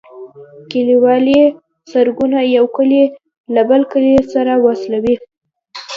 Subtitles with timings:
[0.69, 1.41] کليوالي
[1.91, 3.03] سرکونه یو کلی
[3.53, 5.15] له بل کلي سره وصلوي